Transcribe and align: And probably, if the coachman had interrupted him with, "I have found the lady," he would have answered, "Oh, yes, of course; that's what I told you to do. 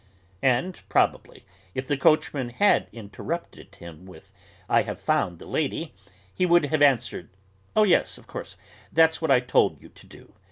And 0.41 0.79
probably, 0.89 1.45
if 1.75 1.85
the 1.87 1.95
coachman 1.95 2.49
had 2.49 2.87
interrupted 2.91 3.75
him 3.75 4.07
with, 4.07 4.31
"I 4.67 4.81
have 4.81 4.99
found 4.99 5.37
the 5.37 5.45
lady," 5.45 5.93
he 6.33 6.43
would 6.47 6.65
have 6.65 6.81
answered, 6.81 7.29
"Oh, 7.75 7.83
yes, 7.83 8.17
of 8.17 8.25
course; 8.25 8.57
that's 8.91 9.21
what 9.21 9.29
I 9.29 9.41
told 9.41 9.79
you 9.79 9.89
to 9.89 10.07
do. 10.07 10.33